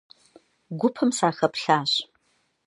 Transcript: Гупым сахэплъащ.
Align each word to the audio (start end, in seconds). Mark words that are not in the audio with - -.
Гупым 0.79 1.09
сахэплъащ. 1.17 1.91